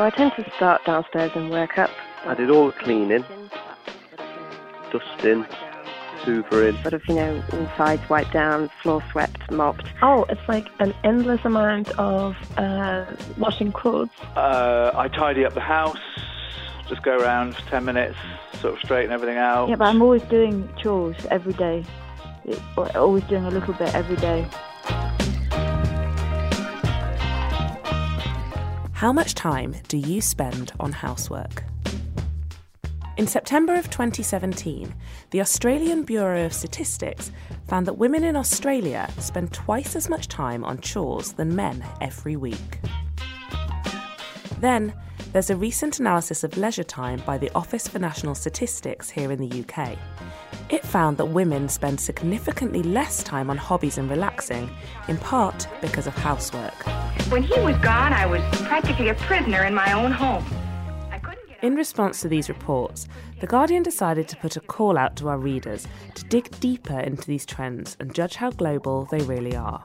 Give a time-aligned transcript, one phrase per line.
[0.00, 1.90] So I tend to start downstairs and work up.
[2.24, 3.22] I did all the cleaning,
[4.90, 5.44] dusting,
[6.22, 6.80] hoovering.
[6.80, 9.84] Sort of, you know, all sides wiped down, floor swept, mopped.
[10.00, 13.04] Oh, it's like an endless amount of uh,
[13.36, 14.08] washing clothes.
[14.36, 16.00] Uh, I tidy up the house,
[16.88, 18.16] just go around for 10 minutes,
[18.58, 19.68] sort of straighten everything out.
[19.68, 21.84] Yeah, but I'm always doing chores every day.
[22.94, 24.48] Always doing a little bit every day.
[29.00, 31.64] How much time do you spend on housework?
[33.16, 34.94] In September of 2017,
[35.30, 37.32] the Australian Bureau of Statistics
[37.66, 42.36] found that women in Australia spend twice as much time on chores than men every
[42.36, 42.80] week.
[44.60, 44.92] Then,
[45.32, 49.38] there's a recent analysis of leisure time by the Office for National Statistics here in
[49.38, 49.96] the UK.
[50.70, 54.70] It found that women spend significantly less time on hobbies and relaxing,
[55.08, 56.74] in part because of housework.
[57.28, 60.44] When he was gone, I was practically a prisoner in my own home.
[61.62, 63.08] In response to these reports,
[63.40, 67.26] The Guardian decided to put a call out to our readers to dig deeper into
[67.26, 69.82] these trends and judge how global they really are.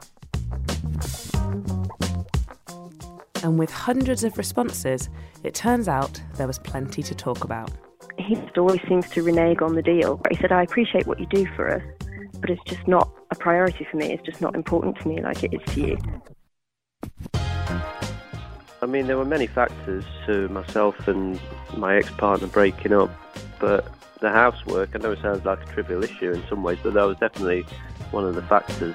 [3.42, 5.10] And with hundreds of responses,
[5.42, 7.72] it turns out there was plenty to talk about.
[8.18, 10.20] He just always seems to renege on the deal.
[10.30, 11.82] He said, I appreciate what you do for us,
[12.40, 14.12] but it's just not a priority for me.
[14.12, 15.98] It's just not important to me like it is to you.
[18.82, 21.40] I mean, there were many factors to myself and
[21.76, 23.10] my ex-partner breaking up,
[23.58, 23.90] but
[24.20, 27.04] the housework, I know it sounds like a trivial issue in some ways, but that
[27.04, 27.62] was definitely
[28.10, 28.94] one of the factors.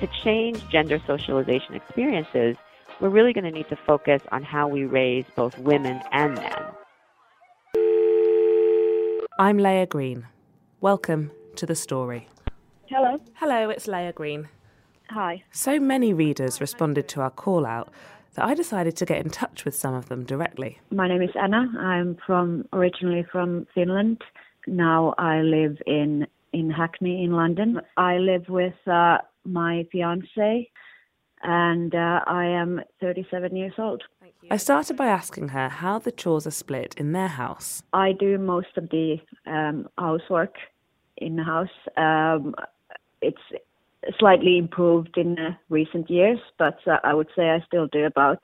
[0.00, 2.56] To change gender socialization experiences,
[3.02, 6.62] we're really going to need to focus on how we raise both women and men.
[9.40, 10.28] I'm Leah Green.
[10.80, 12.28] Welcome to the story.
[12.86, 13.20] Hello.
[13.34, 14.48] Hello, it's Leah Green.
[15.10, 15.42] Hi.
[15.50, 17.92] So many readers responded to our call out
[18.34, 20.78] that I decided to get in touch with some of them directly.
[20.92, 21.72] My name is Anna.
[21.80, 24.22] I'm from originally from Finland.
[24.68, 27.80] Now I live in in Hackney in London.
[27.96, 30.70] I live with uh, my fiance,
[31.42, 34.02] and uh, I am 37 years old.
[34.50, 37.82] I started by asking her how the chores are split in their house.
[37.92, 40.56] I do most of the um, housework
[41.16, 41.68] in the house.
[41.96, 42.54] Um,
[43.20, 43.40] it's
[44.18, 48.40] slightly improved in uh, recent years, but uh, I would say I still do about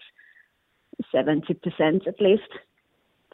[1.14, 2.48] 70% at least.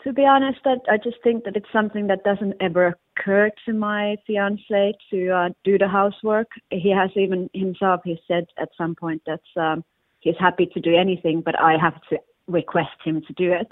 [0.05, 3.73] To be honest, I, I just think that it's something that doesn't ever occur to
[3.73, 6.49] my fiance to uh, do the housework.
[6.71, 9.83] He has even himself, he said at some point that um,
[10.21, 13.69] he's happy to do anything, but I have to request him to do it.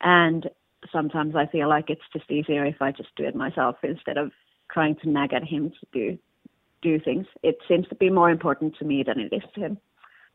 [0.00, 0.50] And
[0.90, 4.32] sometimes I feel like it's just easier if I just do it myself instead of
[4.72, 6.18] trying to nag at him to do
[6.82, 7.26] do things.
[7.42, 9.78] It seems to be more important to me than it is to him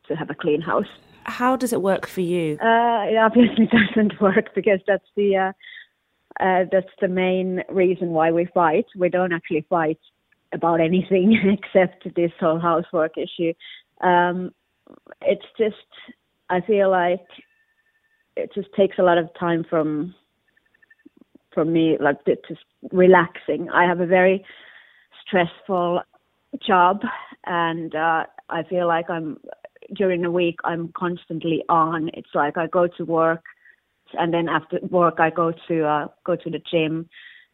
[0.08, 0.86] to have a clean house.
[1.24, 2.58] How does it work for you?
[2.60, 5.52] Uh, it obviously doesn't work because that's the uh,
[6.42, 8.86] uh, that's the main reason why we fight.
[8.96, 9.98] We don't actually fight
[10.52, 13.52] about anything except this whole housework issue.
[14.00, 14.52] Um,
[15.20, 15.76] it's just
[16.50, 17.24] I feel like
[18.36, 20.14] it just takes a lot of time from
[21.52, 23.68] from me, like just relaxing.
[23.70, 24.44] I have a very
[25.26, 26.00] stressful
[26.66, 27.02] job,
[27.44, 29.38] and uh, I feel like I'm
[29.94, 32.10] during the week I'm constantly on.
[32.14, 33.42] It's like I go to work,
[34.14, 37.08] and then after work I go to uh, go to the gym,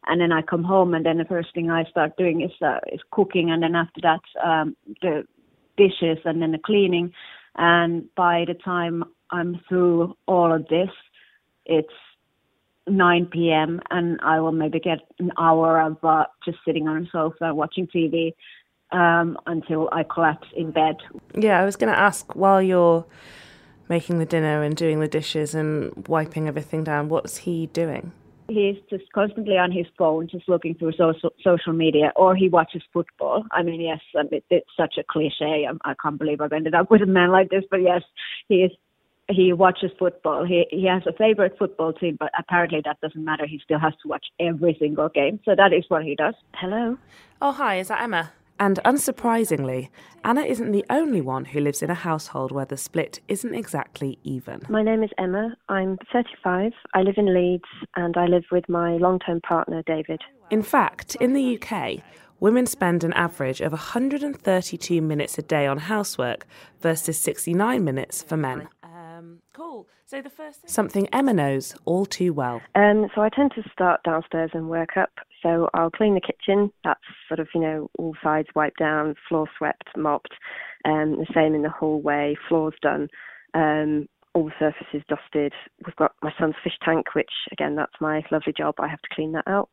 [0.07, 2.79] and then I come home, and then the first thing I start doing is uh,
[2.93, 5.25] is cooking, and then after that um, the
[5.77, 7.13] dishes, and then the cleaning,
[7.57, 10.91] and by the time I'm through all of this,
[11.67, 11.93] it's
[12.89, 13.81] 9 p.m.
[13.91, 17.87] and I will maybe get an hour of uh, just sitting on a sofa watching
[17.87, 18.35] TV,
[18.93, 20.97] um, until I collapse in bed.
[21.35, 23.05] Yeah, I was going to ask while you're
[23.89, 28.13] making the dinner and doing the dishes and wiping everything down, what's he doing?
[28.49, 32.83] He's just constantly on his phone, just looking through social social media, or he watches
[32.95, 33.45] football.
[33.53, 35.69] I mean, yes, I mean, it's such a cliche.
[35.69, 38.03] I, I can't believe I've ended up with a man like this, but yes,
[38.49, 38.71] he is.
[39.31, 40.47] He watches football.
[40.47, 43.45] He he has a favorite football team, but apparently that doesn't matter.
[43.45, 45.41] He still has to watch every single game.
[45.45, 46.35] So that is what he does.
[46.55, 46.97] Hello.
[47.43, 47.79] Oh, hi.
[47.81, 48.33] Is that Emma?
[48.61, 49.89] And unsurprisingly,
[50.25, 54.19] Anna isn't the only one who lives in a household where the split isn't exactly
[54.25, 54.63] even.
[54.69, 55.57] My name is Emma.
[55.69, 56.73] I'm 35.
[56.95, 60.21] I live in Leeds and I live with my long term partner, David.
[60.51, 62.03] In fact, in the UK,
[62.41, 66.47] women spend an average of 132 minutes a day on housework
[66.81, 68.69] versus 69 minutes for men.
[68.83, 69.87] Um, cool.
[70.07, 72.63] So the first something Emma knows all too well.
[72.75, 75.11] Um, so I tend to start downstairs and work up.
[75.43, 76.73] So I'll clean the kitchen.
[76.85, 80.33] That's sort of, you know, all sides wiped down, floor swept, mopped.
[80.85, 83.09] Um, the same in the hallway, floors done.
[83.55, 85.53] Um, all the surfaces dusted.
[85.85, 88.75] We've got my son's fish tank, which again, that's my lovely job.
[88.79, 89.69] I have to clean that out.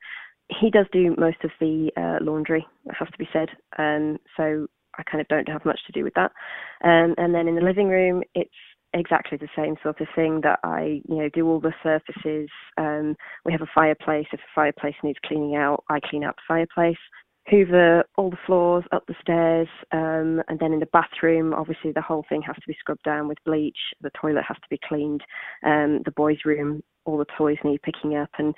[0.61, 3.49] He does do most of the uh, laundry, it has to be said.
[3.77, 4.67] Um, so
[4.97, 6.31] I kind of don't have much to do with that.
[6.83, 8.51] Um, and then in the living room, it's
[8.95, 12.49] exactly the same sort of thing that I, you know, do all the surfaces.
[12.77, 14.27] Um, we have a fireplace.
[14.31, 16.97] If a fireplace needs cleaning out, I clean out the fireplace.
[17.49, 22.01] Hoover all the floors, up the stairs, um, and then in the bathroom, obviously the
[22.01, 23.77] whole thing has to be scrubbed down with bleach.
[24.01, 25.21] The toilet has to be cleaned.
[25.63, 28.55] Um, the boys' room, all the toys need picking up, and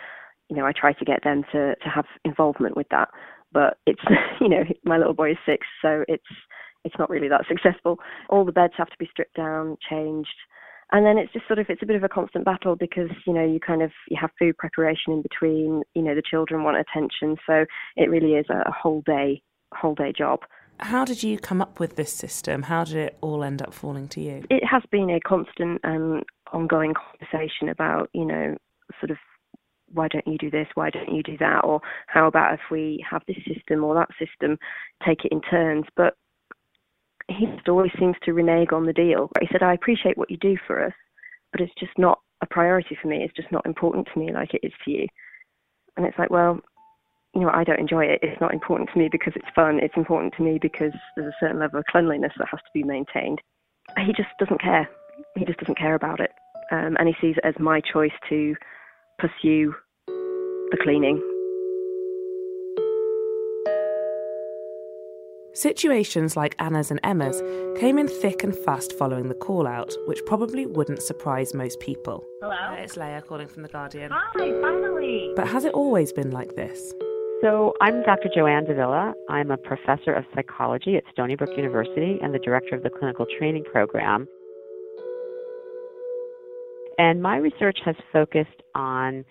[0.49, 3.09] you know I try to get them to to have involvement with that.
[3.51, 4.01] But it's
[4.39, 6.23] you know my little boy is six, so it's
[6.87, 7.99] it's not really that successful.
[8.29, 10.35] All the beds have to be stripped down, changed.
[10.91, 13.33] And then it's just sort of it's a bit of a constant battle because you
[13.33, 16.77] know you kind of you have food preparation in between you know the children want
[16.77, 17.65] attention so
[17.97, 19.41] it really is a whole day
[19.73, 20.39] whole day job.
[20.79, 22.63] How did you come up with this system?
[22.63, 24.45] How did it all end up falling to you?
[24.49, 26.23] It has been a constant and
[26.53, 28.55] ongoing conversation about you know
[29.01, 29.17] sort of
[29.91, 30.67] why don't you do this?
[30.75, 31.61] Why don't you do that?
[31.63, 34.57] Or how about if we have this system or that system,
[35.05, 35.85] take it in turns?
[35.95, 36.15] But
[37.29, 39.29] he just always seems to renege on the deal.
[39.41, 40.94] He said, I appreciate what you do for us,
[41.51, 43.24] but it's just not a priority for me.
[43.24, 45.07] It's just not important to me like it is to you.
[45.97, 46.59] And it's like, well,
[47.33, 48.19] you know, I don't enjoy it.
[48.21, 49.79] It's not important to me because it's fun.
[49.81, 52.83] It's important to me because there's a certain level of cleanliness that has to be
[52.83, 53.41] maintained.
[53.97, 54.89] He just doesn't care.
[55.35, 56.31] He just doesn't care about it.
[56.71, 58.56] Um, and he sees it as my choice to
[59.19, 59.73] pursue
[60.07, 61.21] the cleaning
[65.57, 67.42] Situations like Anna's and Emma's
[67.80, 72.24] came in thick and fast following the call out, which probably wouldn't surprise most people.
[72.42, 72.54] Hello?
[72.54, 74.12] Uh, it's Leah calling from The Guardian.
[74.13, 75.31] Hi, finally.
[75.36, 76.94] But has it always been like this?
[77.42, 78.30] So, I'm Dr.
[78.36, 79.15] Joanne Davila.
[79.30, 83.25] I'm a professor of psychology at Stony Brook University and the director of the clinical
[83.39, 84.27] training program.
[87.00, 89.25] And my research has focused on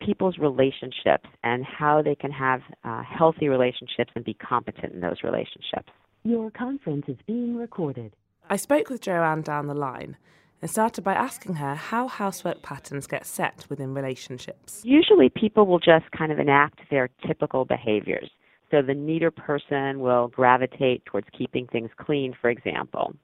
[0.00, 5.22] people's relationships and how they can have uh, healthy relationships and be competent in those
[5.22, 5.90] relationships.
[6.24, 8.12] Your conference is being recorded.
[8.48, 10.16] I spoke with Joanne down the line
[10.62, 14.82] and started by asking her how housework patterns get set within relationships.
[14.84, 18.30] Usually, people will just kind of enact their typical behaviors.
[18.70, 23.14] So, the neater person will gravitate towards keeping things clean, for example.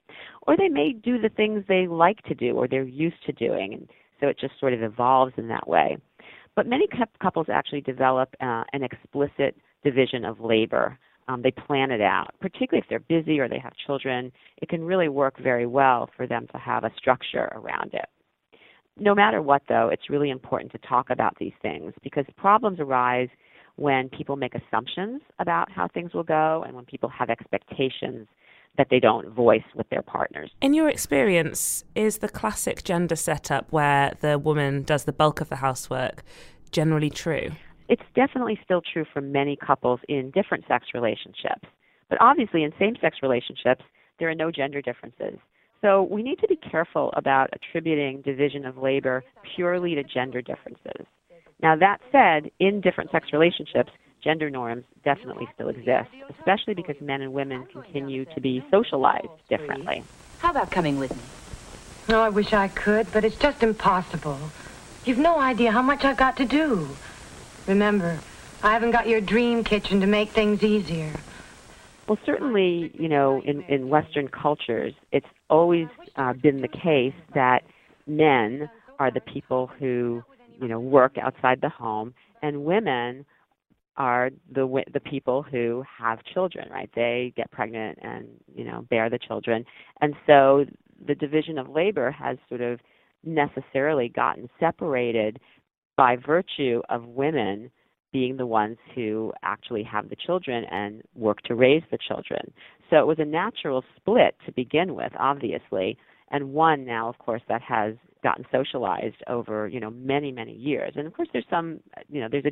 [0.43, 3.73] Or they may do the things they like to do or they're used to doing.
[3.73, 3.87] And
[4.19, 5.97] so, it just sort of evolves in that way.
[6.55, 6.87] But many
[7.21, 10.97] couples actually develop uh, an explicit division of labor.
[11.27, 14.31] Um, they plan it out, particularly if they're busy or they have children.
[14.61, 18.05] It can really work very well for them to have a structure around it.
[18.99, 23.29] No matter what, though, it's really important to talk about these things because problems arise
[23.75, 28.27] when people make assumptions about how things will go and when people have expectations
[28.77, 30.51] that they don't voice with their partners.
[30.61, 35.49] In your experience, is the classic gender setup where the woman does the bulk of
[35.49, 36.23] the housework
[36.71, 37.51] generally true?
[37.89, 41.67] It's definitely still true for many couples in different sex relationships.
[42.09, 43.83] But obviously, in same sex relationships,
[44.19, 45.37] there are no gender differences.
[45.81, 49.23] So we need to be careful about attributing division of labor
[49.55, 51.05] purely to gender differences.
[51.61, 53.91] Now, that said, in different sex relationships,
[54.23, 60.03] gender norms definitely still exist, especially because men and women continue to be socialized differently.
[60.39, 61.23] How about coming with me?
[62.09, 64.39] Oh, I wish I could, but it's just impossible.
[65.05, 66.89] You've no idea how much I've got to do.
[67.67, 68.19] Remember,
[68.61, 71.11] I haven't got your dream kitchen to make things easier.
[72.07, 77.63] Well, certainly, you know, in, in Western cultures, it's always uh, been the case that
[78.05, 80.23] men are the people who,
[80.59, 83.25] you know, work outside the home, and women
[83.97, 86.89] are the the people who have children, right?
[86.95, 89.65] They get pregnant and you know bear the children,
[90.01, 90.65] and so
[91.05, 92.79] the division of labor has sort of
[93.23, 95.39] necessarily gotten separated
[95.95, 97.69] by virtue of women
[98.11, 102.53] being the ones who actually have the children and work to raise the children.
[102.89, 105.97] So it was a natural split to begin with, obviously,
[106.29, 110.93] and one now, of course, that has gotten socialized over you know many many years.
[110.95, 112.45] And of course, there's some you know there's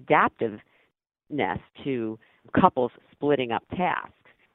[1.31, 2.19] adaptiveness to
[2.59, 4.13] couples splitting up tasks.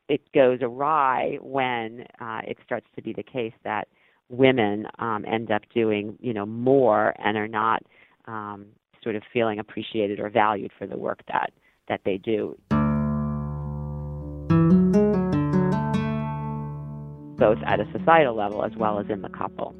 [0.08, 3.88] It goes awry when uh, it starts to be the case that
[4.28, 7.82] women um, end up doing you know more and are not
[8.26, 8.66] um,
[9.02, 11.52] sort of feeling appreciated or valued for the work that
[11.88, 12.56] that they do.
[17.38, 19.74] Both at a societal level as well as in the couple.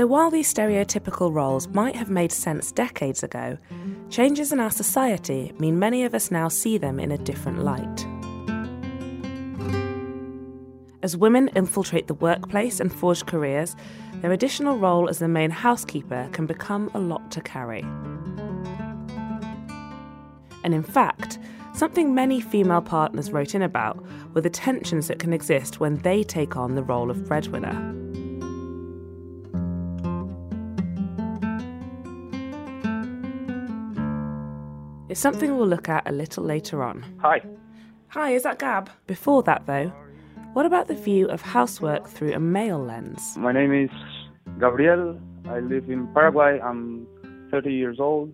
[0.00, 3.58] So, while these stereotypical roles might have made sense decades ago,
[4.08, 8.06] changes in our society mean many of us now see them in a different light.
[11.02, 13.76] As women infiltrate the workplace and forge careers,
[14.22, 17.82] their additional role as the main housekeeper can become a lot to carry.
[20.64, 21.38] And in fact,
[21.74, 24.02] something many female partners wrote in about
[24.32, 27.99] were the tensions that can exist when they take on the role of breadwinner.
[35.10, 37.04] It's something we'll look at a little later on.
[37.20, 37.42] Hi.
[38.10, 38.88] Hi, is that Gab?
[39.08, 39.92] Before that, though,
[40.52, 43.36] what about the view of housework through a male lens?
[43.36, 43.90] My name is
[44.60, 45.20] Gabriel.
[45.48, 46.60] I live in Paraguay.
[46.60, 47.08] I'm
[47.50, 48.32] 30 years old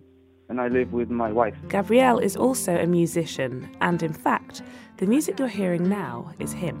[0.49, 1.55] and I live with my wife.
[1.67, 4.61] Gabriel is also a musician, and in fact,
[4.97, 6.77] the music you're hearing now is him.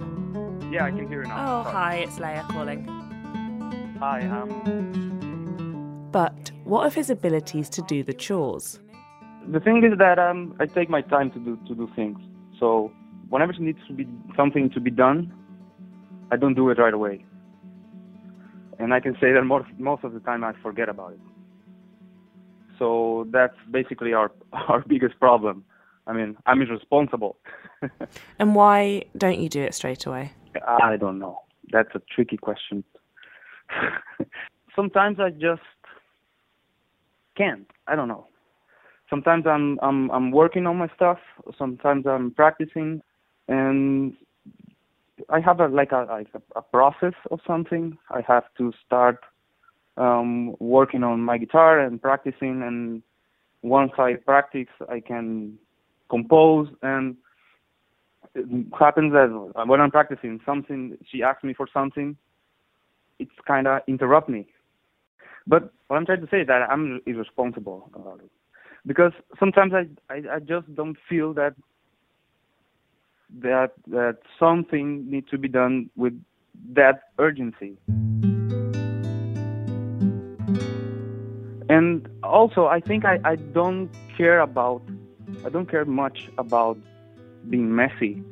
[0.71, 1.61] Yeah, I can hear you now.
[1.61, 1.73] Oh, Sorry.
[1.73, 2.87] hi, it's Leah calling.
[3.99, 6.09] Hi, um.
[6.11, 8.79] But what of his abilities to do the chores?
[9.49, 12.17] The thing is that um, I take my time to do to do things.
[12.59, 12.91] So
[13.29, 15.31] whenever it needs to be something to be done,
[16.31, 17.25] I don't do it right away.
[18.79, 21.19] And I can say that most most of the time I forget about it.
[22.77, 25.63] So that's basically our our biggest problem.
[26.07, 27.37] I mean, I'm irresponsible.
[28.39, 30.31] and why don't you do it straight away?
[30.65, 31.41] I don't know.
[31.71, 32.83] That's a tricky question.
[34.75, 35.61] Sometimes I just
[37.35, 37.69] can't.
[37.87, 38.27] I don't know.
[39.09, 41.19] Sometimes I'm I'm I'm working on my stuff.
[41.57, 43.01] Sometimes I'm practicing
[43.47, 44.13] and
[45.29, 47.97] I have a like a like a, a process of something.
[48.11, 49.19] I have to start
[49.97, 53.01] um, working on my guitar and practicing, and
[53.61, 55.57] once I practice, I can
[56.09, 56.67] compose.
[56.81, 57.15] And
[58.35, 58.45] it
[58.77, 62.15] happens that when I'm practicing something, she asks me for something,
[63.19, 64.47] it's kind of interrupt me.
[65.47, 68.31] But what I'm trying to say is that I'm irresponsible about it
[68.87, 71.53] because sometimes I, I I just don't feel that
[73.39, 76.19] that that something needs to be done with
[76.73, 77.77] that urgency.
[81.69, 84.81] And also, I think I, I don't care about
[85.45, 86.77] I don't care much about
[87.49, 88.23] being messy.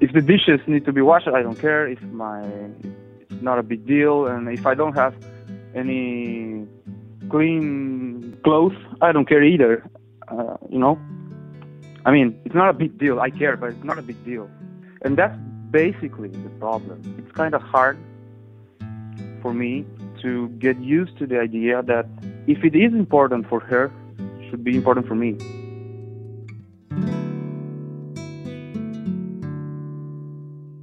[0.00, 1.86] If the dishes need to be washed, I don't care.
[1.86, 2.42] If my
[3.30, 5.14] it's not a big deal, and if I don't have
[5.74, 6.66] any
[7.28, 9.88] clean clothes, I don't care either.
[10.30, 10.98] Uh, you know.
[12.06, 13.20] I mean, it's not a big deal.
[13.20, 14.48] I care, but it's not a big deal.
[15.02, 15.36] And that's
[15.70, 17.02] basically the problem.
[17.18, 17.98] It's kind of hard
[19.42, 19.84] for me
[20.22, 22.06] to get used to the idea that
[22.46, 25.36] if it is important for her, it should be important for me.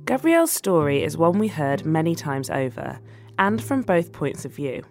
[0.06, 3.00] Gabriel's story is one we heard many times over,
[3.38, 4.84] and from both points of view.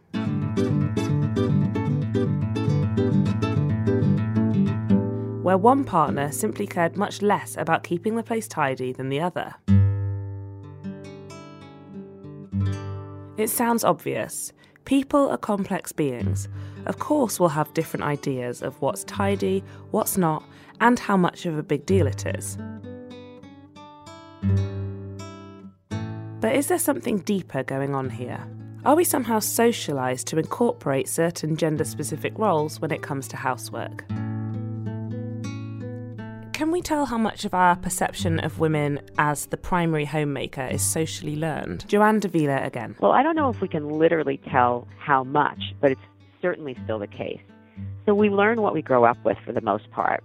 [5.47, 9.55] Where one partner simply cared much less about keeping the place tidy than the other.
[13.37, 14.53] It sounds obvious.
[14.87, 16.49] People are complex beings.
[16.87, 19.63] Of course, we'll have different ideas of what's tidy,
[19.93, 20.43] what's not,
[20.81, 22.59] and how much of a big deal it is.
[26.41, 28.45] But is there something deeper going on here?
[28.85, 34.03] Are we somehow socialised to incorporate certain gender specific roles when it comes to housework?
[36.57, 40.81] Can we tell how much of our perception of women as the primary homemaker is
[40.81, 41.87] socially learned?
[41.87, 42.97] Joanne Davila again.
[42.99, 46.01] Well, I don't know if we can literally tell how much, but it's
[46.41, 47.43] certainly still the case.
[48.07, 50.25] So we learn what we grow up with for the most part.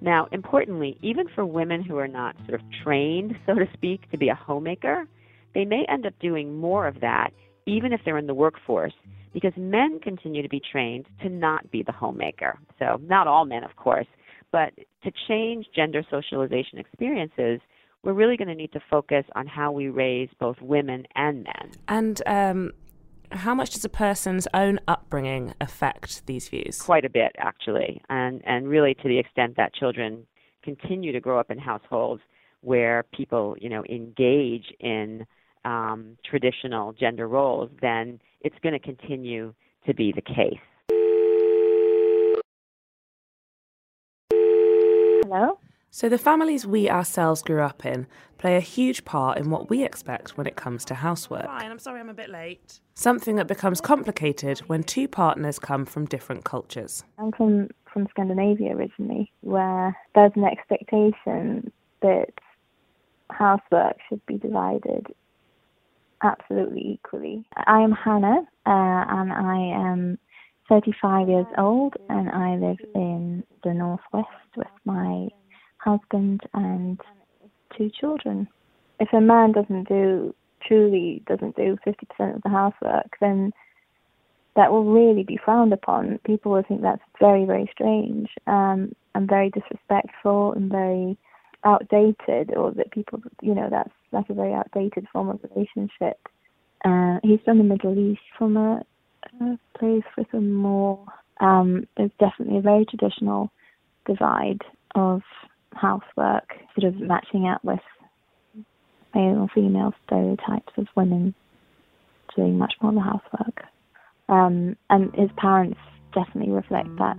[0.00, 4.16] Now, importantly, even for women who are not sort of trained, so to speak, to
[4.16, 5.08] be a homemaker,
[5.52, 7.32] they may end up doing more of that
[7.66, 8.94] even if they're in the workforce
[9.32, 12.56] because men continue to be trained to not be the homemaker.
[12.78, 14.06] So, not all men, of course,
[14.52, 14.72] but
[15.04, 17.60] to change gender socialization experiences,
[18.02, 21.70] we're really going to need to focus on how we raise both women and men.
[21.88, 22.72] And um,
[23.30, 26.80] how much does a person's own upbringing affect these views?
[26.80, 30.26] Quite a bit, actually, and and really to the extent that children
[30.62, 32.22] continue to grow up in households
[32.60, 35.26] where people, you know, engage in
[35.64, 39.52] um, traditional gender roles, then it's going to continue
[39.86, 40.60] to be the case.
[45.32, 45.58] Hello?
[45.90, 49.82] So, the families we ourselves grew up in play a huge part in what we
[49.82, 51.46] expect when it comes to housework.
[51.46, 52.80] Fine, I'm sorry I'm a bit late.
[52.92, 57.04] Something that becomes complicated when two partners come from different cultures.
[57.18, 61.72] I'm from, from Scandinavia originally, where there's an expectation
[62.02, 62.32] that
[63.30, 65.06] housework should be divided
[66.22, 67.46] absolutely equally.
[67.56, 70.18] I am Hannah, uh, and I am
[70.68, 75.28] 35 years old, and I live in the northwest with my
[75.78, 77.00] husband and
[77.76, 78.48] two children.
[79.00, 80.34] If a man doesn't do
[80.66, 83.52] truly doesn't do 50% of the housework, then
[84.54, 86.18] that will really be frowned upon.
[86.24, 91.16] People will think that's very, very strange um, and very disrespectful and very
[91.64, 96.18] outdated, or that people, you know, that's that's a very outdated form of relationship.
[96.84, 98.82] Uh, he's from the Middle East, from a,
[99.78, 101.04] place with a more,
[101.40, 103.50] um, there's definitely a very traditional
[104.06, 104.62] divide
[104.94, 105.22] of
[105.74, 107.80] housework, sort of matching up with
[109.14, 111.34] male or female stereotypes of women
[112.36, 113.64] doing much more of the housework.
[114.28, 115.78] Um, and his parents
[116.14, 117.18] definitely reflect that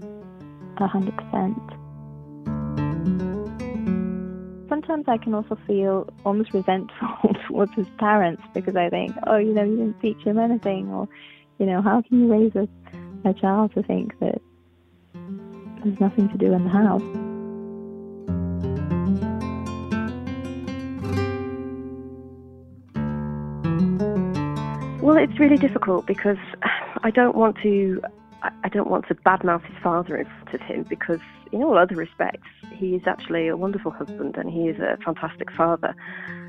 [0.80, 1.80] 100%
[4.74, 9.54] sometimes I can also feel almost resentful towards his parents because I think, oh, you
[9.54, 11.08] know, you didn't teach him anything, or,
[11.60, 12.68] you know, how can you raise a,
[13.30, 14.42] a child to think that
[15.84, 17.04] there's nothing to do in the house?
[25.02, 26.38] Well, it's really difficult because
[27.04, 28.02] I don't want to.
[28.42, 31.20] I don't want to badmouth his father in front of him because,
[31.54, 35.50] in all other respects, he is actually a wonderful husband and he is a fantastic
[35.52, 35.96] father.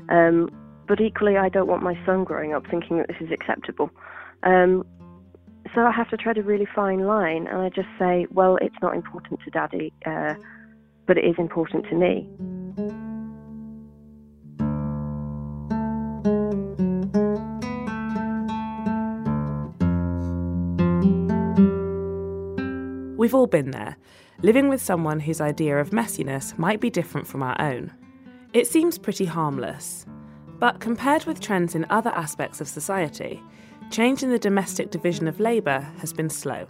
[0.09, 0.49] Um,
[0.87, 3.91] but equally, I don't want my son growing up thinking that this is acceptable.
[4.43, 4.85] Um,
[5.75, 8.75] so I have to tread a really fine line, and I just say, well, it's
[8.81, 10.35] not important to Daddy, uh,
[11.05, 12.29] but it is important to me.
[23.17, 23.97] We've all been there,
[24.41, 27.91] living with someone whose idea of messiness might be different from our own.
[28.53, 30.05] It seems pretty harmless,
[30.57, 33.43] but compared with trends in other aspects of society,
[33.91, 36.67] change in the domestic division of labour has been slow.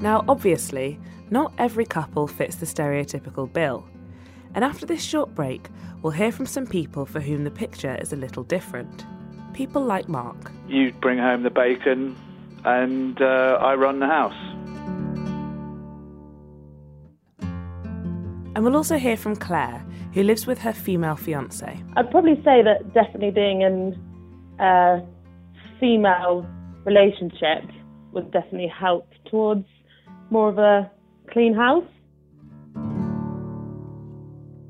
[0.00, 0.98] Now, obviously,
[1.30, 3.84] not every couple fits the stereotypical bill.
[4.54, 5.68] And after this short break,
[6.02, 9.04] we'll hear from some people for whom the picture is a little different.
[9.52, 10.52] People like Mark.
[10.68, 12.16] You bring home the bacon,
[12.64, 14.57] and uh, I run the house.
[18.54, 19.84] And we'll also hear from Claire,
[20.14, 21.82] who lives with her female fiance.
[21.96, 23.96] I'd probably say that definitely being in
[24.58, 25.00] a
[25.78, 26.46] female
[26.84, 27.64] relationship
[28.12, 29.66] would definitely help towards
[30.30, 30.90] more of a
[31.30, 31.84] clean house.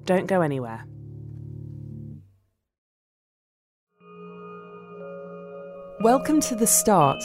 [0.05, 0.85] Don't go anywhere.
[6.01, 7.23] Welcome to The Start,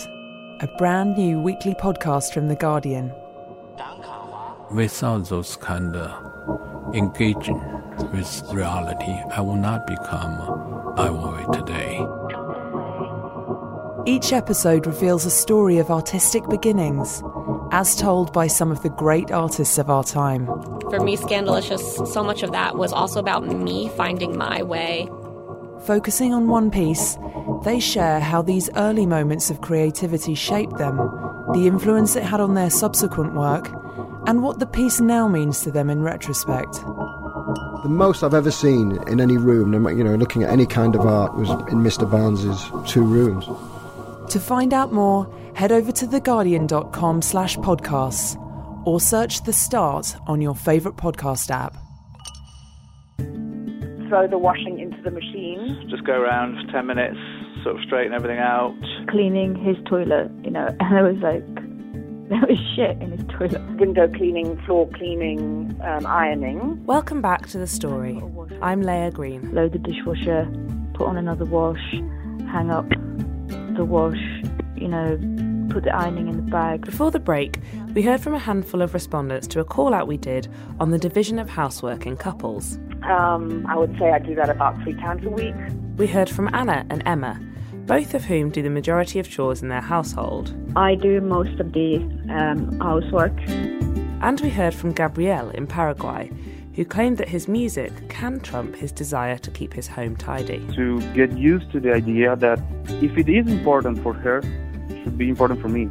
[0.61, 3.11] a brand new weekly podcast from The Guardian.
[4.71, 6.32] Without those kind of
[6.93, 7.59] engaging
[8.11, 10.33] with reality, I will not become
[10.97, 12.05] Ai today.
[14.05, 17.23] Each episode reveals a story of artistic beginnings,
[17.71, 20.45] as told by some of the great artists of our time.
[20.89, 25.09] For me, Scandalicious, so much of that was also about me finding my way.
[25.85, 27.17] Focusing on one piece,
[27.63, 30.97] they share how these early moments of creativity shaped them,
[31.53, 33.69] the influence it had on their subsequent work,
[34.27, 36.73] and what the piece now means to them in retrospect.
[36.73, 41.01] The most I've ever seen in any room, you know, looking at any kind of
[41.01, 42.09] art, was in Mr.
[42.09, 43.45] Barnes's two rooms.
[44.31, 48.39] To find out more, head over to theguardian.com slash podcasts
[48.85, 51.75] or search The Start on your favourite podcast app
[54.13, 55.87] throw the washing into the machine.
[55.89, 57.17] Just go around for 10 minutes,
[57.63, 58.71] sort of straighten everything out.
[59.09, 61.41] Cleaning his toilet, you know, and there was like,
[62.29, 63.61] there was shit in his toilet.
[63.77, 66.81] Window cleaning, floor cleaning, um, ironing.
[66.85, 68.21] Welcome back to the story.
[68.61, 69.53] I'm Leah Green.
[69.53, 70.49] Load the dishwasher,
[70.93, 71.91] put on another wash,
[72.49, 72.87] hang up
[73.75, 74.21] the wash,
[74.77, 75.17] you know,
[75.69, 76.85] put the ironing in the bag.
[76.85, 77.59] Before the break,
[77.93, 80.47] we heard from a handful of respondents to a call out we did
[80.79, 82.79] on the division of housework in couples.
[83.03, 85.55] Um, I would say I do that about three times a week.
[85.97, 87.37] We heard from Anna and Emma,
[87.85, 90.55] both of whom do the majority of chores in their household.
[90.75, 91.97] I do most of the
[92.29, 93.37] um, housework.
[94.21, 96.31] And we heard from Gabriel in Paraguay,
[96.75, 100.65] who claimed that his music can trump his desire to keep his home tidy.
[100.75, 102.59] To get used to the idea that
[103.01, 104.37] if it is important for her,
[104.89, 105.89] it should be important for me.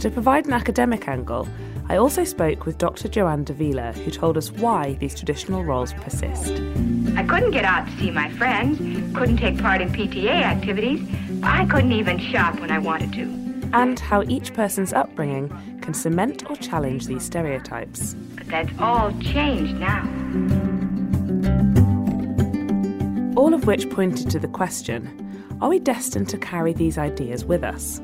[0.00, 1.48] To provide an academic angle,
[1.88, 3.08] I also spoke with Dr.
[3.08, 6.52] Joanne Davila, who told us why these traditional roles persist.
[7.16, 8.78] I couldn't get out to see my friends,
[9.12, 11.00] couldn't take part in PTA activities,
[11.42, 13.70] I couldn't even shop when I wanted to.
[13.72, 15.48] And how each person's upbringing
[15.80, 18.14] can cement or challenge these stereotypes.
[18.36, 20.02] But that's all changed now.
[23.36, 25.16] All of which pointed to the question
[25.62, 28.00] are we destined to carry these ideas with us?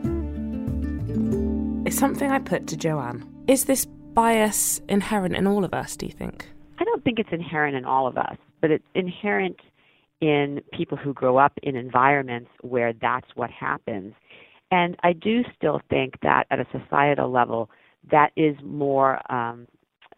[1.87, 3.27] It's something I put to Joanne.
[3.47, 6.49] Is this bias inherent in all of us, do you think?
[6.79, 9.59] I don't think it's inherent in all of us, but it's inherent
[10.21, 14.15] in people who grow up in environments where that's what happens.
[14.71, 17.71] And I do still think that at a societal level,
[18.11, 19.67] that is more um,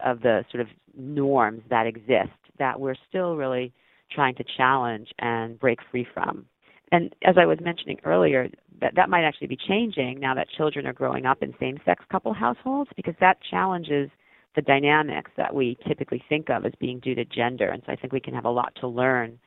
[0.00, 3.72] of the sort of norms that exist that we're still really
[4.10, 6.46] trying to challenge and break free from.
[6.90, 8.48] And as I was mentioning earlier,
[8.80, 12.32] that that might actually be changing now that children are growing up in same-sex couple
[12.32, 14.10] households because that challenges
[14.56, 17.68] the dynamics that we typically think of as being due to gender.
[17.68, 19.38] And so I think we can have a lot to learn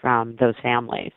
[0.00, 1.12] from those families.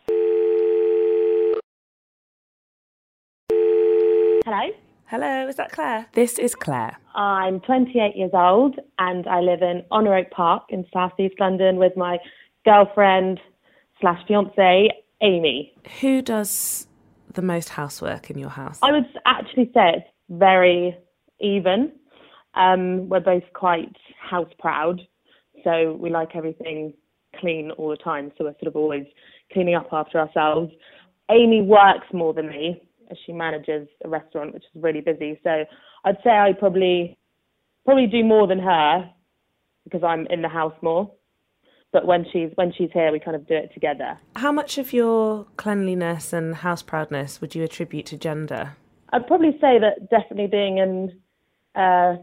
[4.45, 4.69] Hello.
[5.05, 6.05] Hello, is that Claire?
[6.13, 6.97] This is Claire.
[7.15, 11.97] I'm 28 years old and I live in Honor Oak Park in southeast London with
[11.97, 12.19] my
[12.63, 13.39] girlfriend
[13.99, 14.89] slash fiance
[15.21, 15.73] Amy.
[16.01, 16.87] Who does
[17.33, 18.79] the most housework in your house?
[18.81, 20.95] I would actually say it's very
[21.39, 21.91] even.
[22.53, 25.01] Um, we're both quite house proud,
[25.63, 26.93] so we like everything
[27.39, 28.31] clean all the time.
[28.37, 29.05] So we're sort of always
[29.51, 30.71] cleaning up after ourselves.
[31.31, 35.39] Amy works more than me as she manages a restaurant, which is really busy.
[35.43, 35.65] So
[36.05, 37.17] I'd say I probably
[37.85, 39.09] probably do more than her
[39.83, 41.11] because I'm in the house more.
[41.91, 44.19] But when she's when she's here, we kind of do it together.
[44.35, 48.75] How much of your cleanliness and house proudness would you attribute to gender?
[49.11, 51.19] I'd probably say that definitely being in
[51.75, 52.17] a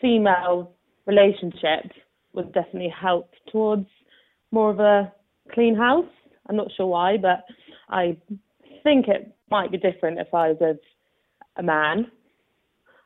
[0.00, 0.72] female
[1.06, 1.90] relationship
[2.34, 3.86] would definitely help towards
[4.54, 5.12] more of a
[5.52, 6.06] clean house.
[6.48, 7.44] I'm not sure why, but
[7.90, 8.16] I
[8.82, 10.78] think it might be different if I was with
[11.56, 12.10] a man.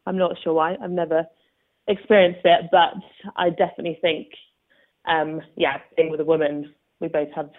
[0.06, 0.76] I'm not sure why.
[0.82, 1.24] I've never
[1.88, 2.94] experienced it, but
[3.36, 4.28] I definitely think,
[5.06, 7.50] um, yeah, being with a woman, we both have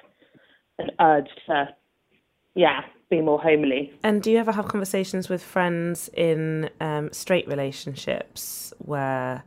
[0.78, 1.70] an urge to,
[2.56, 3.92] yeah, be more homely.
[4.04, 9.44] And do you ever have conversations with friends in um, straight relationships where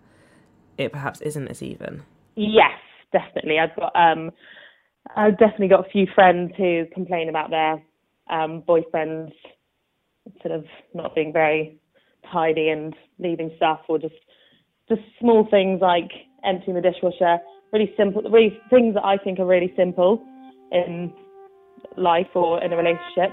[0.78, 2.02] it perhaps isn't as even?
[2.34, 2.78] Yes,
[3.12, 3.58] definitely.
[3.58, 4.30] I've got um,
[5.16, 7.82] I've definitely got a few friends who complain about their
[8.30, 9.32] um, boyfriends
[10.40, 11.78] sort of not being very
[12.32, 14.14] tidy and leaving stuff, or just
[14.88, 16.10] just small things like
[16.44, 17.38] emptying the dishwasher.
[17.72, 20.22] Really simple, really things that I think are really simple
[20.70, 21.12] in
[21.96, 23.30] life or in a relationship.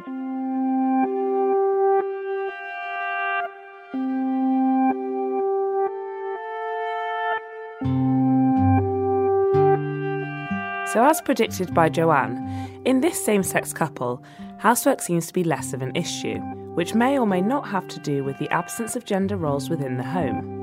[10.93, 14.23] So, as predicted by Joanne, in this same sex couple,
[14.57, 16.39] housework seems to be less of an issue,
[16.73, 19.97] which may or may not have to do with the absence of gender roles within
[19.97, 20.55] the home.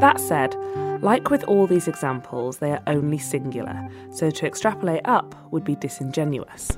[0.00, 0.54] That said,
[1.02, 5.74] like with all these examples, they are only singular, so to extrapolate up would be
[5.74, 6.70] disingenuous.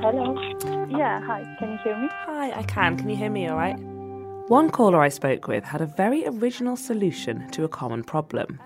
[0.00, 0.38] Hello.
[0.90, 1.56] Yeah, hi.
[1.58, 2.08] Can you hear me?
[2.10, 2.98] Hi, I can.
[2.98, 3.78] Can you hear me all right?
[4.48, 8.60] One caller I spoke with had a very original solution to a common problem.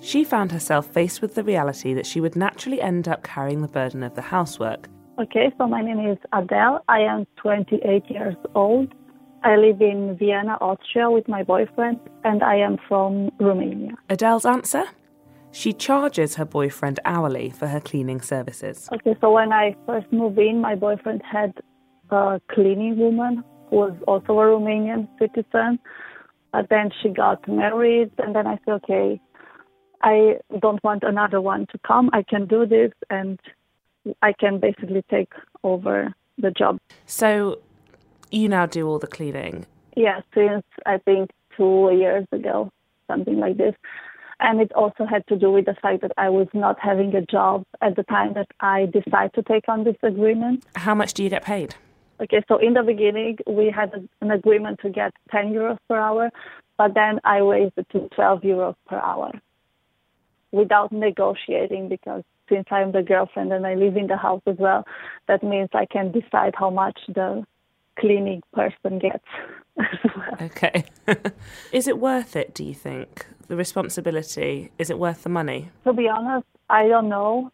[0.00, 3.68] She found herself faced with the reality that she would naturally end up carrying the
[3.68, 4.88] burden of the housework.
[5.20, 6.82] Okay, so my name is Adele.
[6.88, 8.94] I am 28 years old.
[9.44, 13.92] I live in Vienna, Austria with my boyfriend, and I am from Romania.
[14.08, 14.84] Adele's answer?
[15.50, 18.88] She charges her boyfriend hourly for her cleaning services.
[18.94, 21.52] Okay, so when I first moved in, my boyfriend had
[22.10, 25.78] a cleaning woman who was also a Romanian citizen.
[26.52, 29.18] But then she got married, and then I said, okay,
[30.02, 32.10] I don't want another one to come.
[32.12, 33.40] I can do this, and
[34.20, 35.32] I can basically take
[35.64, 36.78] over the job.
[37.06, 37.60] So
[38.30, 39.64] you now do all the cleaning?
[39.96, 42.70] Yeah, since I think two years ago,
[43.06, 43.74] something like this.
[44.40, 47.24] And it also had to do with the fact that I was not having a
[47.24, 50.64] job at the time that I decided to take on this agreement.
[50.74, 51.76] How much do you get paid?
[52.20, 56.30] Okay, so in the beginning, we had an agreement to get 10 euros per hour,
[56.78, 59.32] but then I raised it to 12 euros per hour
[60.52, 64.84] without negotiating because since I'm the girlfriend and I live in the house as well,
[65.26, 67.44] that means I can decide how much the
[67.98, 69.24] cleaning person gets.
[70.40, 70.84] Okay.
[71.72, 73.26] is it worth it, do you think?
[73.48, 75.70] The responsibility, is it worth the money?
[75.84, 77.50] To be honest, I don't know,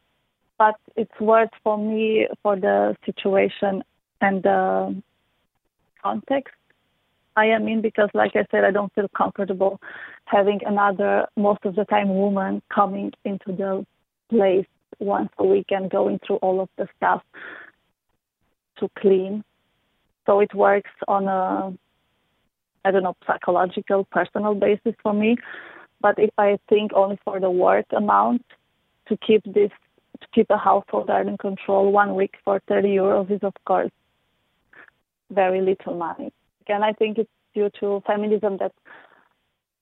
[0.59, 3.85] but it's worth for me for the situation
[4.21, 5.03] and the
[6.03, 6.55] context
[7.37, 9.81] I am in because, like I said, I don't feel comfortable
[10.25, 13.87] having another, most of the time, woman coming into the
[14.29, 14.67] place
[14.99, 17.23] once a week and going through all of the stuff
[18.79, 19.45] to clean.
[20.27, 21.73] So it works on a,
[22.85, 25.37] I don't know, psychological, personal basis for me.
[26.01, 28.45] But if I think only for the work amount,
[29.09, 29.71] to keep this,
[30.21, 33.91] to keep a household under control one week for 30 euros is, of course,
[35.31, 36.33] very little money.
[36.69, 38.73] And I think it's due to feminism that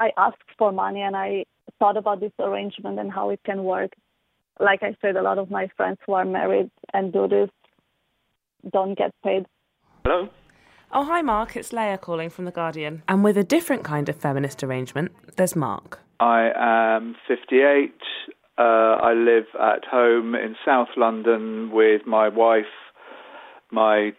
[0.01, 1.45] I asked for money and I
[1.79, 3.93] thought about this arrangement and how it can work.
[4.61, 7.51] Like I said, a lot of my friends who are married and do this
[8.73, 9.47] don't get paid.
[10.05, 10.29] Hello?
[10.93, 11.57] Oh, hi, Mark.
[11.57, 13.03] It's Leah calling from The Guardian.
[13.09, 16.01] And with a different kind of feminist arrangement, there's Mark.
[16.21, 17.93] I am 58.
[18.59, 22.65] Uh, I live at home in South London with my wife,
[23.71, 24.13] my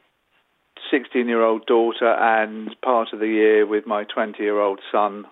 [0.89, 5.25] 16 year old daughter, and part of the year with my 20 year old son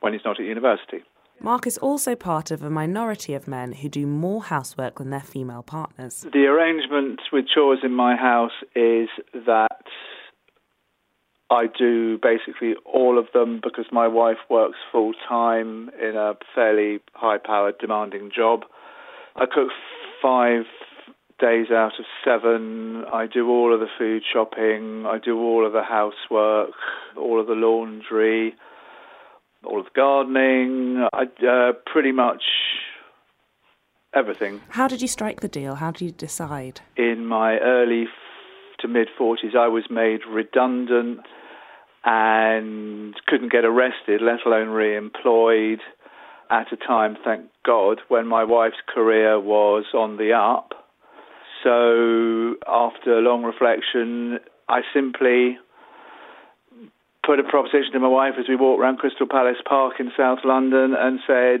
[0.00, 1.02] when he's not at university.
[1.40, 5.20] Mark is also part of a minority of men who do more housework than their
[5.20, 6.24] female partners.
[6.32, 9.82] The arrangement with chores in my house is that
[11.50, 17.00] I do basically all of them because my wife works full time in a fairly
[17.14, 18.62] high powered, demanding job.
[19.34, 19.68] I cook
[20.22, 20.64] five
[21.42, 23.04] days out of seven.
[23.12, 25.04] I do all of the food shopping.
[25.06, 26.70] I do all of the housework,
[27.16, 28.54] all of the laundry,
[29.64, 31.04] all of the gardening.
[31.12, 32.42] I uh, pretty much
[34.14, 34.60] everything.
[34.68, 35.74] How did you strike the deal?
[35.74, 36.80] How did you decide?
[36.96, 38.06] In my early
[38.80, 41.20] to mid 40s, I was made redundant
[42.04, 45.80] and couldn't get arrested, let alone re employed
[46.50, 50.81] at a time, thank God, when my wife's career was on the up.
[51.62, 55.58] So, after long reflection, I simply
[57.24, 60.40] put a proposition to my wife as we walked around Crystal Palace Park in South
[60.44, 61.60] London and said,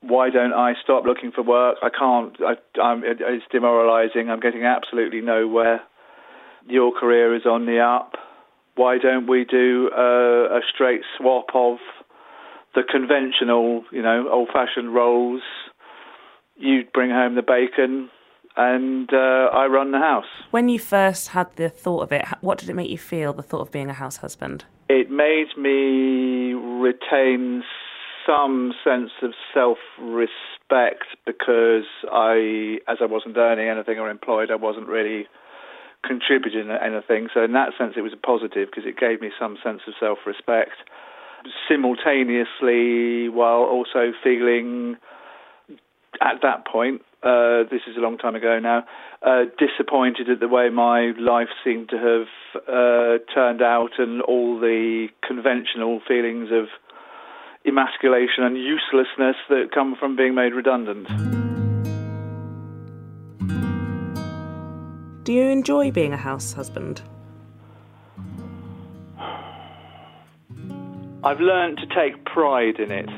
[0.00, 1.78] why don't I stop looking for work?
[1.82, 2.36] I can't.
[2.40, 4.30] I, it's demoralising.
[4.30, 5.80] I'm getting absolutely nowhere.
[6.68, 8.12] Your career is on the up.
[8.74, 11.78] Why don't we do a, a straight swap of
[12.74, 15.42] the conventional, you know, old-fashioned roles?
[16.56, 18.10] You'd bring home the bacon,
[18.56, 20.24] and uh, I run the house.
[20.50, 23.42] When you first had the thought of it, what did it make you feel, the
[23.42, 24.64] thought of being a house husband?
[24.88, 27.62] It made me retain
[28.26, 34.56] some sense of self respect because I, as I wasn't earning anything or employed, I
[34.56, 35.26] wasn't really
[36.04, 37.28] contributing anything.
[37.34, 39.94] So, in that sense, it was a positive because it gave me some sense of
[39.98, 40.72] self respect.
[41.68, 44.96] Simultaneously, while also feeling
[46.20, 48.84] at that point, uh, this is a long time ago now,
[49.22, 54.60] uh, disappointed at the way my life seemed to have uh, turned out and all
[54.60, 56.66] the conventional feelings of
[57.66, 61.08] emasculation and uselessness that come from being made redundant.
[65.24, 67.02] Do you enjoy being a house husband?
[71.24, 73.08] I've learned to take pride in it.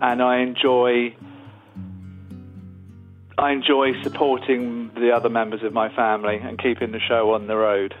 [0.00, 1.14] And I enjoy
[3.42, 7.56] I enjoy supporting the other members of my family and keeping the show on the
[7.56, 7.92] road.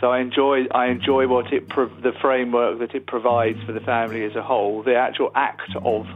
[0.00, 3.80] So I enjoy I enjoy what it pro- the framework that it provides for the
[3.80, 4.84] family as a whole.
[4.84, 6.06] The actual act of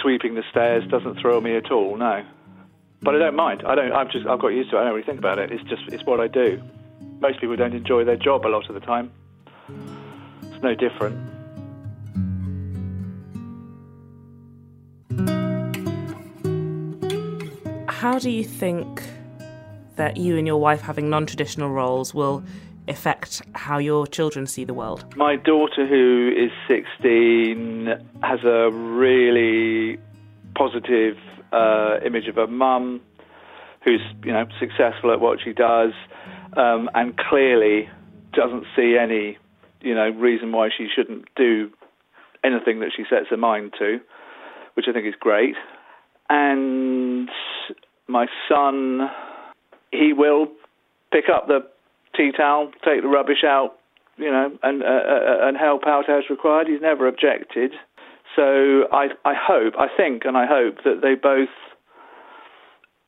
[0.00, 1.96] sweeping the stairs doesn't thrill me at all.
[1.96, 2.24] No,
[3.02, 3.64] but I don't mind.
[3.66, 3.90] I don't.
[3.90, 4.80] I've just I've got used to it.
[4.80, 5.50] I don't really think about it.
[5.50, 6.62] It's just it's what I do.
[7.18, 9.10] Most people don't enjoy their job a lot of the time.
[10.44, 11.37] It's no different.
[17.98, 19.02] How do you think
[19.96, 22.44] that you and your wife having non traditional roles will
[22.86, 25.04] affect how your children see the world?
[25.16, 27.88] My daughter, who is 16,
[28.22, 29.98] has a really
[30.54, 31.16] positive
[31.50, 33.00] uh, image of her mum,
[33.84, 35.90] who's you know successful at what she does,
[36.56, 37.90] um, and clearly
[38.32, 39.38] doesn't see any
[39.80, 41.68] you know, reason why she shouldn't do
[42.44, 43.98] anything that she sets her mind to,
[44.74, 45.56] which I think is great.
[46.30, 47.28] And
[48.08, 49.08] my son,
[49.92, 50.48] he will
[51.12, 51.60] pick up the
[52.16, 53.76] tea towel, take the rubbish out,
[54.16, 56.66] you know, and uh, uh, and help out as required.
[56.66, 57.72] He's never objected.
[58.34, 61.48] So I I hope, I think, and I hope that they both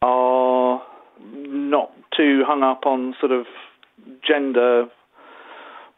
[0.03, 0.83] are
[1.23, 3.47] not too hung up on sort of
[4.27, 4.87] gender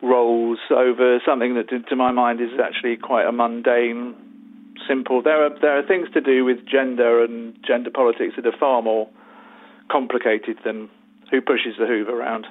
[0.03, 4.15] roles over something that, to my mind, is actually quite a mundane,
[4.89, 5.23] simple.
[5.23, 8.83] There are there are things to do with gender and gender politics that are far
[8.83, 9.09] more
[9.91, 10.89] complicated than
[11.31, 12.47] who pushes the Hoover around.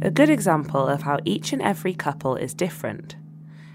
[0.00, 3.16] A good example of how each and every couple is different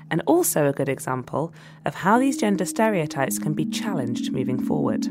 [0.09, 1.53] and also a good example
[1.85, 5.07] of how these gender stereotypes can be challenged moving forward.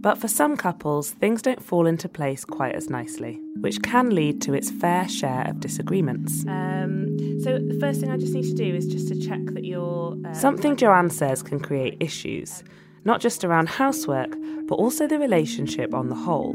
[0.00, 4.40] But for some couples, things don't fall into place quite as nicely, which can lead
[4.42, 6.44] to its fair share of disagreements.
[6.46, 9.64] Um, so, the first thing I just need to do is just to check that
[9.64, 10.16] you're.
[10.24, 12.62] Uh, Something Joanne says can create issues,
[13.04, 14.36] not just around housework,
[14.68, 16.54] but also the relationship on the whole,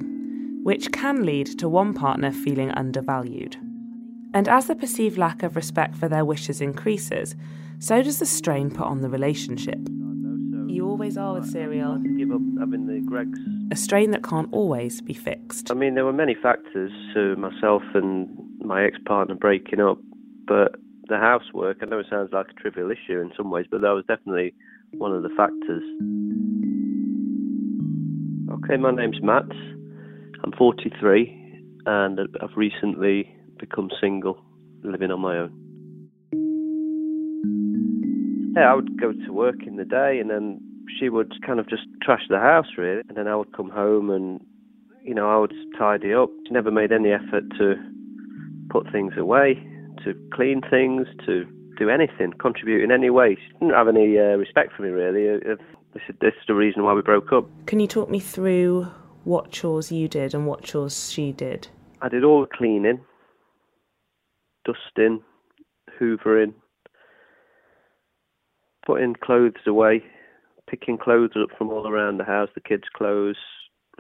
[0.64, 3.58] which can lead to one partner feeling undervalued.
[4.34, 7.36] And as the perceived lack of respect for their wishes increases,
[7.80, 9.80] so does the strain put on the relationship.
[10.94, 11.98] Always are with cereal.
[11.98, 13.40] Give up having the Greggs.
[13.72, 15.72] A strain that can't always be fixed.
[15.72, 18.30] I mean, there were many factors to myself and
[18.60, 19.98] my ex-partner breaking up,
[20.48, 20.76] but
[21.10, 21.80] the housework.
[21.82, 24.54] I know it sounds like a trivial issue in some ways, but that was definitely
[24.92, 25.82] one of the factors.
[28.54, 29.50] Okay, my name's Matt.
[30.44, 34.38] I'm 43, and I've recently become single,
[34.84, 35.52] living on my own.
[38.56, 40.62] Yeah, I would go to work in the day, and then
[41.00, 43.02] she would kind of just trash the house, really.
[43.08, 44.42] And then I would come home, and
[45.04, 46.30] you know, I would tidy up.
[46.48, 47.76] She never made any effort to
[48.70, 49.56] put things away,
[50.04, 51.46] to clean things, to
[51.78, 53.36] do anything, contribute in any way.
[53.36, 55.40] She didn't have any uh, respect for me, really.
[55.94, 57.46] This is, this is the reason why we broke up.
[57.66, 58.88] Can you talk me through
[59.24, 61.68] what chores you did and what chores she did?
[62.02, 63.02] I did all the cleaning,
[64.66, 65.22] dusting,
[66.00, 66.54] hoovering,
[68.86, 70.04] putting clothes away,
[70.74, 73.38] picking clothes up from all around the house, the kids' clothes,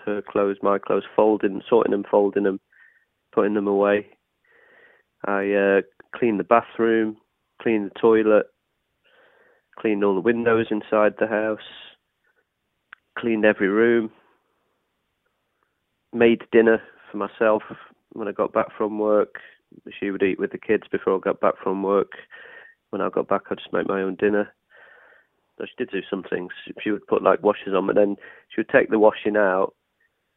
[0.07, 2.59] her clothes, my clothes, folding, sorting them, folding them,
[3.31, 4.07] putting them away.
[5.23, 5.81] I uh,
[6.15, 7.17] cleaned the bathroom,
[7.61, 8.47] cleaned the toilet,
[9.77, 11.59] cleaned all the windows inside the house,
[13.19, 14.09] cleaned every room,
[16.11, 16.81] made dinner
[17.11, 17.61] for myself
[18.13, 19.35] when I got back from work,
[19.99, 22.13] she would eat with the kids before I got back from work.
[22.89, 24.51] When I got back, I'd just make my own dinner.
[25.57, 26.51] So she did do some things.
[26.81, 28.15] She would put like washers on, but then
[28.49, 29.73] she would take the washing out,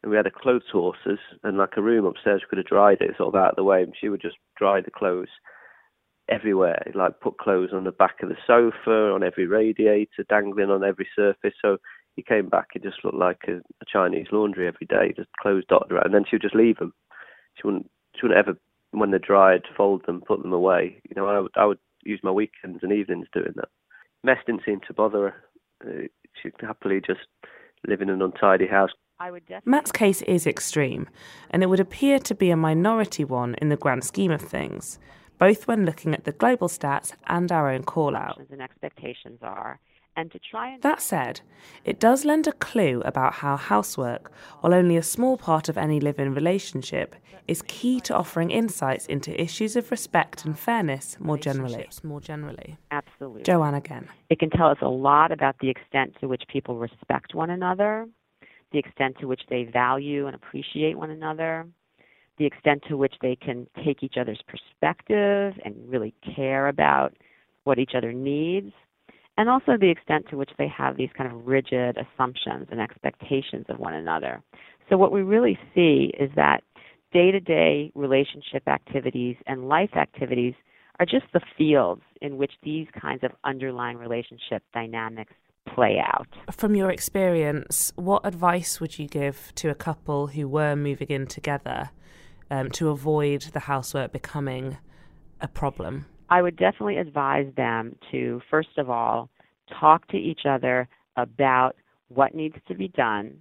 [0.03, 2.43] and we had a clothes horses and like a room upstairs.
[2.43, 4.37] We could have dried it sort of out of the way, and she would just
[4.57, 5.29] dry the clothes
[6.29, 6.83] everywhere.
[6.95, 11.09] Like put clothes on the back of the sofa, on every radiator, dangling on every
[11.17, 11.55] surface.
[11.63, 11.79] So
[12.15, 15.65] he came back, it just looked like a, a Chinese laundry every day, just clothes
[15.69, 16.07] dotted around.
[16.07, 16.93] And then she would just leave them.
[17.55, 17.91] She wouldn't.
[18.15, 18.59] She wouldn't ever
[18.93, 21.01] when they're dried, fold them, put them away.
[21.09, 23.69] You know, I would, I would use my weekends and evenings doing that.
[24.27, 25.35] Mess didn't seem to bother
[25.81, 26.05] her.
[26.05, 26.09] Uh,
[26.43, 27.21] she'd happily just
[27.87, 28.91] live in an untidy house.
[29.65, 31.09] Matt's case is extreme,
[31.49, 34.99] and it would appear to be a minority one in the grand scheme of things,
[35.39, 38.41] both when looking at the global stats and our own call out.
[38.51, 39.79] And expectations are
[40.17, 40.83] and to try and.
[40.83, 41.43] That said,
[41.85, 46.01] it does lend a clue about how housework, while only a small part of any
[46.01, 47.15] live in relationship,
[47.47, 51.89] is key to offering insights into issues of respect and fairness more generally.
[52.03, 52.77] More generally.
[52.91, 53.43] Absolutely.
[53.43, 54.09] Joanne again.
[54.31, 58.09] It can tell us a lot about the extent to which people respect one another,
[58.73, 61.67] the extent to which they value and appreciate one another,
[62.39, 67.15] the extent to which they can take each other's perspective and really care about
[67.65, 68.73] what each other needs
[69.37, 73.67] and also the extent to which they have these kind of rigid assumptions and expectations
[73.69, 74.43] of one another.
[74.89, 76.63] So, what we really see is that
[77.13, 80.55] day to day relationship activities and life activities
[80.99, 85.33] are just the fields in which these kinds of underlying relationship dynamics
[85.75, 86.29] play out.
[86.51, 91.27] From your experience, what advice would you give to a couple who were moving in
[91.27, 91.91] together
[92.51, 94.79] um, to avoid the housework becoming
[95.41, 96.07] a problem?
[96.29, 99.29] I would definitely advise them to, first of all,
[99.81, 101.77] talk to each other about
[102.09, 103.37] what needs to be done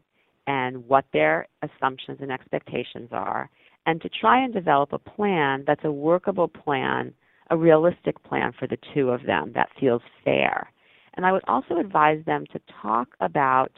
[0.48, 3.50] and what their assumptions and expectations are,
[3.88, 7.14] and to try and develop a plan that's a workable plan,
[7.50, 10.72] a realistic plan for the two of them that feels fair.
[11.16, 13.72] And I would also advise them to talk about,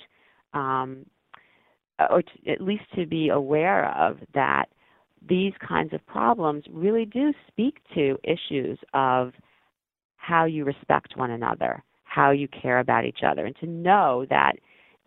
[0.54, 1.06] um,
[2.10, 4.66] or to, at least to be aware of, that
[5.28, 9.34] these kinds of problems really do speak to issues of
[10.16, 14.54] how you respect one another, how you care about each other, and to know that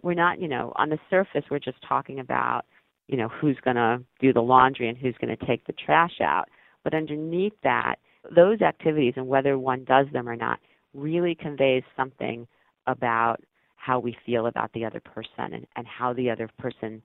[0.03, 2.62] we're not, you know, on the surface, we're just talking about,
[3.09, 6.21] you know, who's going to do the laundry and who's going to take the trash
[6.23, 6.49] out.
[6.85, 7.97] But underneath that,
[8.35, 10.59] those activities and whether one does them or not
[10.95, 12.47] really conveys something
[12.87, 13.37] about
[13.77, 17.03] how we feel about the other person and, and how the other person,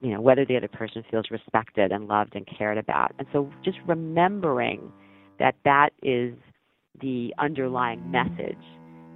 [0.00, 3.12] you know, whether the other person feels respected and loved and cared about.
[3.18, 4.92] And so just remembering
[5.38, 6.34] that that is
[7.00, 8.62] the underlying message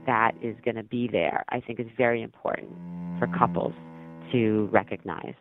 [0.07, 2.71] that is going to be there, I think is very important
[3.19, 3.75] for couples
[4.33, 5.35] to recognize.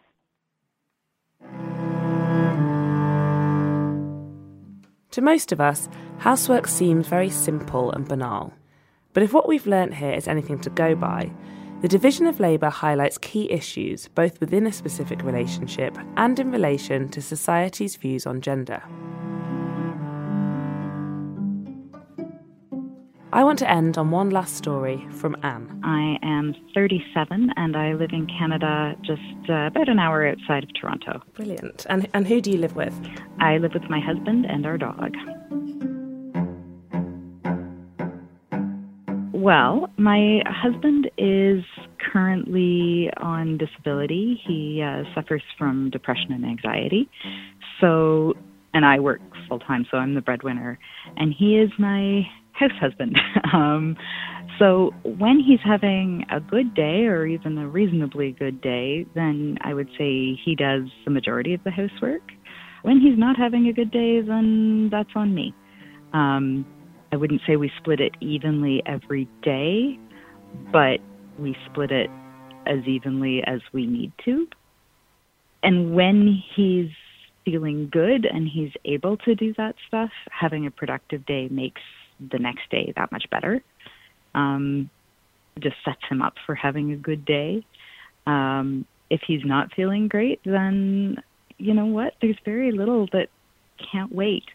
[5.11, 8.53] To most of us, housework seems very simple and banal.
[9.13, 11.31] But if what we've learnt here is anything to go by,
[11.81, 17.07] the division of labour highlights key issues both within a specific relationship and in relation
[17.09, 18.83] to society's views on gender.
[23.31, 25.79] I want to end on one last story from Anne.
[25.83, 30.69] I am 37 and I live in Canada, just uh, about an hour outside of
[30.73, 31.21] Toronto.
[31.35, 31.85] Brilliant.
[31.89, 32.99] And, and who do you live with?
[33.39, 35.15] I live with my husband and our dog.
[39.39, 41.63] Well, my husband is
[42.11, 44.37] currently on disability.
[44.45, 47.09] He uh, suffers from depression and anxiety.
[47.79, 48.33] So,
[48.73, 50.77] and I work full time, so I'm the breadwinner.
[51.15, 53.17] And he is my house husband.
[53.53, 53.95] um,
[54.59, 59.73] so when he's having a good day or even a reasonably good day, then I
[59.73, 62.23] would say he does the majority of the housework.
[62.81, 65.53] When he's not having a good day, then that's on me.
[66.11, 66.65] Um,
[67.11, 69.99] I wouldn't say we split it evenly every day,
[70.71, 70.99] but
[71.37, 72.09] we split it
[72.65, 74.47] as evenly as we need to.
[75.63, 76.89] And when he's
[77.43, 81.81] feeling good and he's able to do that stuff, having a productive day makes
[82.31, 83.63] the next day that much better.
[84.35, 84.89] Um,
[85.59, 87.65] just sets him up for having a good day.
[88.27, 91.17] Um, if he's not feeling great, then
[91.57, 92.13] you know what?
[92.21, 93.27] There's very little that
[93.91, 94.45] can't wait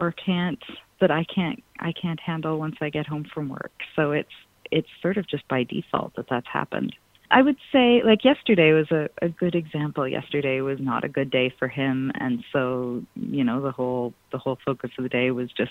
[0.00, 0.62] or can't
[1.00, 3.72] that I can't I can't handle once I get home from work.
[3.96, 4.28] So it's
[4.70, 6.94] it's sort of just by default that that's happened.
[7.32, 10.06] I would say like yesterday was a, a good example.
[10.06, 14.38] Yesterday was not a good day for him and so, you know, the whole the
[14.38, 15.70] whole focus of the day was just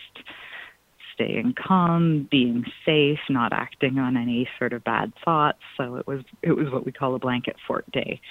[1.14, 5.60] staying calm, being safe, not acting on any sort of bad thoughts.
[5.76, 8.22] So it was it was what we call a blanket fort day.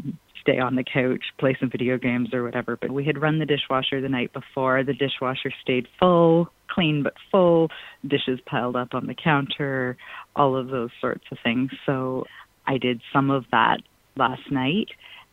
[0.00, 0.10] Mm-hmm.
[0.40, 2.76] Stay on the couch, play some video games or whatever.
[2.76, 4.82] But we had run the dishwasher the night before.
[4.84, 7.70] The dishwasher stayed full, clean but full,
[8.06, 9.96] dishes piled up on the counter,
[10.36, 11.70] all of those sorts of things.
[11.86, 12.24] So
[12.66, 13.78] I did some of that
[14.16, 14.88] last night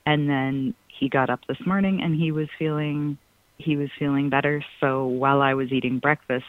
[0.05, 3.17] and then he got up this morning and he was feeling
[3.57, 4.63] he was feeling better.
[4.81, 6.45] So while I was eating breakfast,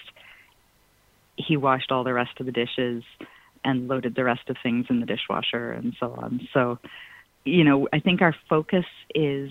[1.36, 3.04] he washed all the rest of the dishes
[3.64, 6.48] and loaded the rest of things in the dishwasher and so on.
[6.52, 6.78] So,
[7.46, 8.84] you know, I think our focus
[9.14, 9.50] is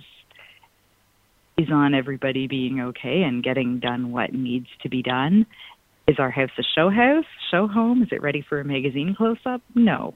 [1.58, 5.46] is on everybody being okay and getting done what needs to be done.
[6.08, 8.04] Is our house a show house, show home?
[8.04, 9.62] Is it ready for a magazine close up?
[9.74, 10.14] No.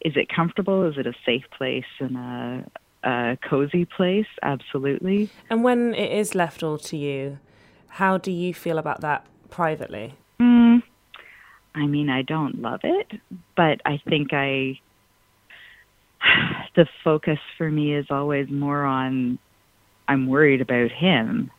[0.00, 0.84] Is it comfortable?
[0.88, 2.70] Is it a safe place and a,
[3.04, 4.26] a cozy place?
[4.42, 5.30] Absolutely.
[5.48, 7.38] And when it is left all to you,
[7.88, 10.14] how do you feel about that privately?
[10.40, 10.82] Mm,
[11.74, 13.12] I mean, I don't love it,
[13.56, 14.80] but I think I.
[16.76, 19.38] The focus for me is always more on
[20.08, 21.52] I'm worried about him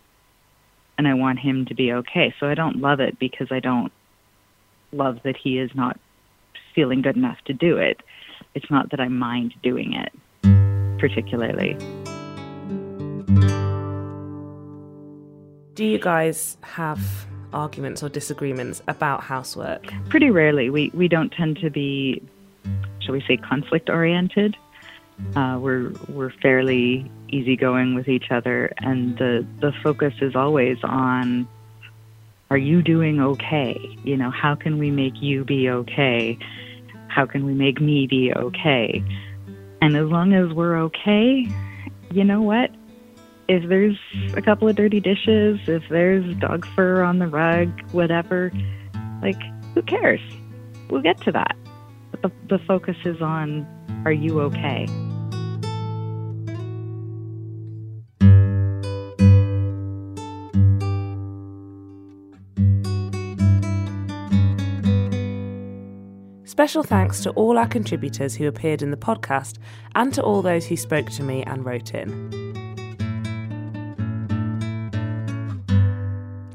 [0.97, 2.36] and I want him to be okay.
[2.38, 3.93] So I don't love it because I don't
[4.91, 5.97] love that he is not
[6.74, 8.01] feeling good enough to do it.
[8.55, 10.11] It's not that I mind doing it
[10.99, 11.78] particularly.
[15.76, 16.99] Do you guys have
[17.53, 19.86] arguments or disagreements about housework?
[20.09, 20.70] Pretty rarely.
[20.70, 22.24] We we don't tend to be,
[23.06, 24.58] shall we say, conflict oriented.
[25.36, 31.47] Uh, we're we're fairly easygoing with each other, and the the focus is always on,
[32.49, 33.78] are you doing okay?
[34.03, 36.38] You know, how can we make you be okay?
[37.08, 39.01] How can we make me be okay?
[39.82, 41.47] And as long as we're okay,
[42.12, 42.72] you know what?
[43.47, 43.97] if there's
[44.36, 48.51] a couple of dirty dishes, if there's dog fur on the rug, whatever,
[49.22, 49.39] like,
[49.74, 50.22] who cares?
[50.89, 51.56] We'll get to that.
[52.22, 53.68] The, the focus is on
[54.05, 54.88] are you okay?
[66.45, 69.57] Special thanks to all our contributors who appeared in the podcast
[69.93, 72.32] and to all those who spoke to me and wrote in.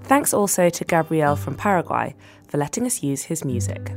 [0.05, 2.17] Thanks also to Gabriel from Paraguay
[2.49, 3.93] for letting us use his music.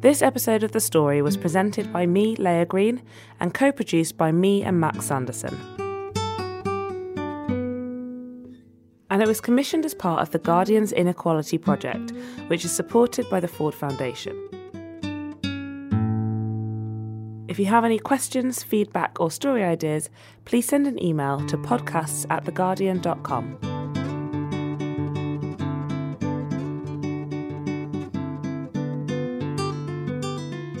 [0.00, 3.02] This episode of The Story was presented by me, Leah Green,
[3.40, 5.58] and co produced by me and Max Sanderson.
[9.10, 12.12] And it was commissioned as part of the Guardian's Inequality Project,
[12.46, 14.36] which is supported by the Ford Foundation.
[17.48, 20.10] If you have any questions, feedback, or story ideas,
[20.44, 23.77] please send an email to podcasts at theguardian.com.